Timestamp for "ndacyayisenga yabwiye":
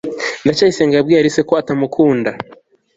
0.43-1.19